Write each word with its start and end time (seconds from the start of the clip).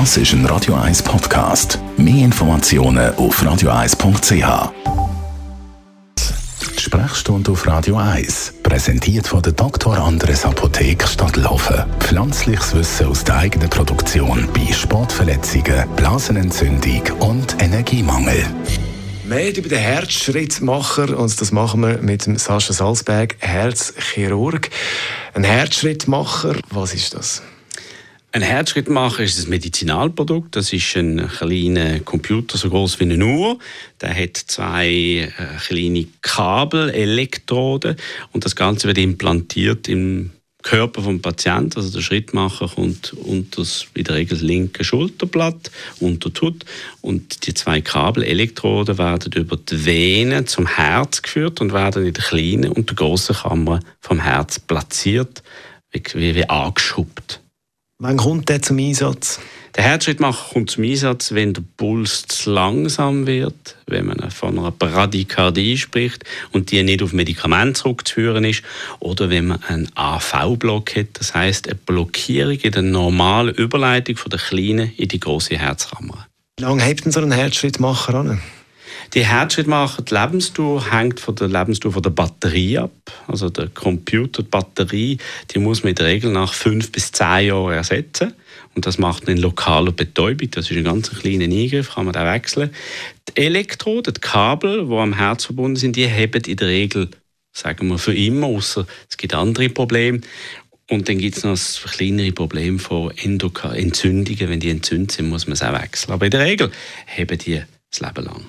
Das 0.00 0.16
ist 0.16 0.32
ein 0.32 0.44
Radio 0.46 0.74
1 0.74 1.04
Podcast. 1.04 1.78
Mehr 1.96 2.24
Informationen 2.24 3.14
auf 3.14 3.40
radio1.ch. 3.40 4.72
Die 6.76 6.82
Sprechstunde 6.82 7.52
auf 7.52 7.64
Radio 7.68 7.96
1, 7.98 8.54
präsentiert 8.64 9.28
von 9.28 9.40
der 9.40 9.52
Dr. 9.52 9.96
Andres 9.96 10.44
Apotheke 10.44 11.06
Stadtlaufen. 11.06 11.84
Pflanzliches 12.00 12.74
Wissen 12.74 13.06
aus 13.06 13.22
der 13.22 13.36
eigenen 13.36 13.70
Produktion 13.70 14.48
bei 14.52 14.72
Sportverletzungen, 14.72 15.88
Blasenentzündung 15.94 17.02
und 17.20 17.62
Energiemangel. 17.62 18.44
Reden 19.30 19.60
über 19.60 19.68
den 19.68 19.78
Herzschrittmacher 19.78 21.16
und 21.16 21.40
das 21.40 21.52
machen 21.52 21.82
wir 21.82 21.98
mit 21.98 22.26
dem 22.26 22.36
Sascha 22.36 22.72
Salzberg, 22.72 23.36
Herzchirurg. 23.38 24.70
Ein 25.34 25.44
Herzschrittmacher, 25.44 26.56
was 26.70 26.94
ist 26.94 27.14
das? 27.14 27.42
Ein 28.34 28.42
Herzschrittmacher 28.42 29.22
ist 29.22 29.38
ein 29.38 29.48
Medizinalprodukt. 29.48 30.56
Das 30.56 30.72
ist 30.72 30.96
ein 30.96 31.28
kleiner 31.28 32.00
Computer, 32.00 32.58
so 32.58 32.68
groß 32.68 32.98
wie 32.98 33.04
eine 33.04 33.24
Uhr. 33.24 33.60
Der 34.00 34.12
hat 34.12 34.36
zwei 34.36 34.88
äh, 34.88 35.30
kleine 35.64 36.08
Kabel, 36.20 36.90
Elektroden 36.90 37.94
und 38.32 38.44
das 38.44 38.56
Ganze 38.56 38.88
wird 38.88 38.98
implantiert 38.98 39.86
im 39.86 40.32
Körper 40.64 41.02
vom 41.02 41.22
Patienten. 41.22 41.76
Also 41.76 41.92
der 41.92 42.00
Schrittmacher 42.00 42.66
kommt 42.66 43.12
unter 43.12 43.60
das 43.60 43.86
in 43.94 44.02
der 44.02 44.16
Regel 44.16 44.36
linke 44.40 44.82
Schulterblatt, 44.82 45.70
unter 46.00 46.32
tut 46.32 46.64
und 47.02 47.46
die 47.46 47.54
zwei 47.54 47.82
Kabel, 47.82 48.24
Elektroden 48.24 48.98
werden 48.98 49.32
über 49.34 49.56
die 49.56 49.86
Venen 49.86 50.48
zum 50.48 50.66
Herz 50.66 51.22
geführt 51.22 51.60
und 51.60 51.72
werden 51.72 52.04
in 52.04 52.12
der 52.12 52.24
kleinen 52.24 52.72
und 52.72 52.90
der 52.90 52.96
großen 52.96 53.36
Kammer 53.36 53.78
vom 54.00 54.18
Herz 54.18 54.58
platziert, 54.58 55.44
wie, 55.92 56.34
wie 56.34 56.48
angeschubbt. 56.48 57.43
Wann 57.98 58.16
kommt 58.16 58.48
der 58.48 58.60
zum 58.60 58.78
Einsatz? 58.78 59.38
Der 59.76 59.84
Herzschrittmacher 59.84 60.52
kommt 60.52 60.70
zum 60.70 60.82
Einsatz, 60.84 61.32
wenn 61.32 61.54
der 61.54 61.62
Puls 61.76 62.24
zu 62.26 62.50
langsam 62.50 63.26
wird, 63.26 63.76
wenn 63.86 64.06
man 64.06 64.30
von 64.32 64.58
einer 64.58 64.72
Bradykardie 64.72 65.78
spricht 65.78 66.24
und 66.52 66.70
die 66.70 66.82
nicht 66.82 67.02
auf 67.02 67.12
Medikamente 67.12 67.80
zurückzuführen 67.80 68.44
ist, 68.44 68.62
oder 68.98 69.30
wenn 69.30 69.46
man 69.46 69.62
einen 69.62 69.88
AV-Block 69.94 70.96
hat, 70.96 71.06
das 71.14 71.34
heißt 71.34 71.68
eine 71.68 71.76
Blockierung 71.76 72.56
in 72.56 72.72
der 72.72 72.82
normalen 72.82 73.54
Überleitung 73.54 74.16
von 74.16 74.30
der 74.30 74.40
kleinen 74.40 74.92
in 74.96 75.08
die 75.08 75.20
große 75.20 75.56
Herzkammer. 75.56 76.26
Wie 76.58 76.64
lange 76.64 76.82
hält 76.82 77.04
denn 77.04 77.12
so 77.12 77.20
ein 77.20 77.32
Herzschrittmacher 77.32 78.14
an? 78.14 78.42
Die 79.14 79.24
Herzschrittmacher, 79.24 80.02
die 80.02 80.14
Lebensdauer 80.14 80.92
hängt 80.92 81.20
von 81.20 81.34
der 81.36 81.48
Lebensdauer 81.48 82.02
der 82.02 82.10
Batterie 82.10 82.78
ab. 82.78 82.90
Also 83.26 83.50
der 83.50 83.68
Computer, 83.68 84.42
die 84.42 84.48
Batterie, 84.48 85.18
die 85.50 85.58
muss 85.58 85.82
man 85.82 85.90
in 85.90 85.96
der 85.96 86.06
Regel 86.06 86.32
nach 86.32 86.52
fünf 86.52 86.90
bis 86.90 87.12
zehn 87.12 87.48
Jahren 87.48 87.72
ersetzen. 87.72 88.34
Und 88.74 88.86
das 88.86 88.98
macht 88.98 89.26
man 89.26 89.36
in 89.36 89.42
lokaler 89.42 89.92
Betäubung. 89.92 90.50
Das 90.50 90.70
ist 90.70 90.76
ein 90.76 90.84
ganz 90.84 91.10
kleiner 91.10 91.44
Eingriff, 91.44 91.94
kann 91.94 92.06
man 92.06 92.14
da 92.14 92.24
wechseln. 92.32 92.70
Die 93.28 93.40
Elektroden, 93.40 94.14
die 94.14 94.20
Kabel, 94.20 94.86
die 94.86 94.94
am 94.94 95.14
Herz 95.14 95.44
verbunden 95.44 95.76
sind, 95.76 95.96
die 95.96 96.10
haben 96.10 96.42
in 96.46 96.56
der 96.56 96.68
Regel, 96.68 97.10
sagen 97.52 97.88
wir, 97.88 97.98
für 97.98 98.14
immer, 98.14 98.48
außer 98.48 98.86
es 99.08 99.16
gibt 99.16 99.34
andere 99.34 99.68
Probleme. 99.68 100.20
Und 100.90 101.08
dann 101.08 101.18
gibt 101.18 101.36
es 101.36 101.44
noch 101.44 101.52
das 101.52 101.80
kleinere 101.82 102.32
Problem 102.32 102.78
von 102.78 103.10
Endoka 103.16 103.72
Entzündungen. 103.72 104.48
Wenn 104.50 104.60
die 104.60 104.70
entzündet 104.70 105.12
sind, 105.12 105.28
muss 105.28 105.46
man 105.46 105.54
es 105.54 105.62
auch 105.62 105.72
wechseln. 105.72 106.12
Aber 106.12 106.26
in 106.26 106.30
der 106.30 106.40
Regel 106.40 106.70
haben 107.06 107.38
die 107.38 107.62
das 107.90 108.00
Leben 108.00 108.24
lang. 108.24 108.44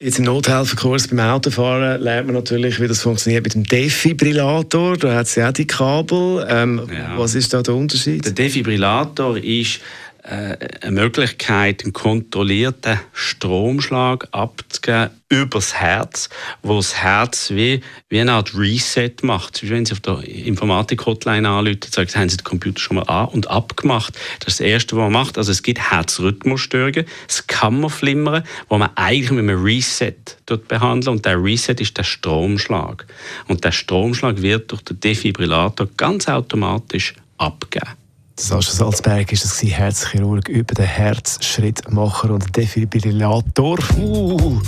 Jetzt 0.00 0.20
im 0.20 0.26
Nothelferkurs 0.26 1.08
beim 1.08 1.18
Autofahren 1.18 2.00
lernt 2.00 2.28
man 2.28 2.36
natürlich, 2.36 2.78
wie 2.78 2.86
das 2.86 3.02
funktioniert 3.02 3.42
mit 3.42 3.54
dem 3.54 3.64
Defibrillator. 3.64 4.96
Da 4.96 5.16
hat 5.16 5.26
es 5.26 5.34
ja 5.34 5.48
auch 5.48 5.52
die 5.52 5.66
Kabel. 5.66 6.46
Ähm, 6.48 6.88
ja. 6.88 7.18
Was 7.18 7.34
ist 7.34 7.52
da 7.52 7.62
der 7.62 7.74
Unterschied? 7.74 8.24
Der 8.24 8.30
Defibrillator 8.30 9.36
ist 9.38 9.80
eine 10.28 10.90
Möglichkeit, 10.90 11.84
einen 11.84 11.92
kontrollierten 11.92 13.00
Stromschlag 13.12 14.28
abzugeben 14.32 15.10
übers 15.30 15.74
Herz, 15.74 16.30
wo 16.62 16.76
das 16.76 16.96
Herz 16.96 17.50
wie, 17.50 17.82
wie 18.08 18.20
eine 18.20 18.32
Art 18.32 18.56
Reset 18.56 19.12
macht. 19.22 19.68
Wenn 19.68 19.84
Sie 19.84 19.92
auf 19.92 20.00
der 20.00 20.22
Informatik-Hotline 20.24 21.48
anrufen, 21.48 21.80
sagen 21.90 22.08
Sie, 22.08 22.18
haben 22.18 22.28
Sie 22.28 22.38
den 22.38 22.44
Computer 22.44 22.80
schon 22.80 22.96
mal 22.96 23.02
an- 23.02 23.28
und 23.28 23.50
abgemacht. 23.50 24.14
Das 24.40 24.54
ist 24.54 24.60
das 24.60 24.66
Erste, 24.66 24.96
was 24.96 25.02
man 25.02 25.12
macht. 25.12 25.36
Also 25.36 25.52
es 25.52 25.62
gibt 25.62 25.90
Herzrhythmusstörungen, 25.90 27.04
das 27.26 27.46
Kammerflimmern, 27.46 28.42
wo 28.68 28.78
man 28.78 28.90
eigentlich 28.94 29.30
mit 29.30 29.40
einem 29.40 29.62
Reset 29.62 30.14
dort 30.46 30.66
behandeln 30.68 31.16
und 31.16 31.26
der 31.26 31.42
Reset 31.42 31.76
ist 31.78 31.96
der 31.98 32.04
Stromschlag. 32.04 33.06
Und 33.48 33.64
der 33.64 33.72
Stromschlag 33.72 34.40
wird 34.40 34.72
durch 34.72 34.82
den 34.82 34.98
Defibrillator 35.00 35.88
ganz 35.96 36.26
automatisch 36.28 37.14
abgegeben. 37.36 37.97
Sascha 38.38 38.70
Salzberg 38.70 39.32
ist 39.32 39.44
es 39.44 39.60
Herzchirurg 39.62 40.48
über 40.48 40.72
den 40.72 40.86
Herzschrittmacher 40.86 42.30
und 42.30 42.56
Defibrillator. 42.56 43.78
Uh, 43.98 44.60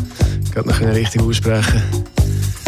gerade 0.50 0.68
noch 0.68 0.80
richtig 0.80 1.22
aussprechen. 1.22 1.80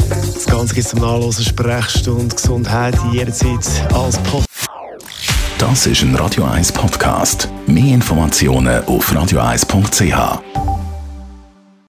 Das 0.09 0.47
Ganze 0.47 0.75
gibt 0.75 0.87
es 0.87 0.91
zum 0.91 1.01
Nachlesen 1.01 1.45
Sprechstunde 1.45 2.35
Gesundheit 2.35 2.95
jederzeit 3.13 3.93
als 3.93 4.17
Podcast. 4.19 4.69
Das 5.59 5.87
ist 5.87 6.03
ein 6.03 6.15
Radio 6.15 6.45
1 6.45 6.71
Podcast. 6.71 7.49
Mehr 7.67 7.95
Informationen 7.95 8.85
auf 8.85 9.13
radio1.ch. 9.13 10.82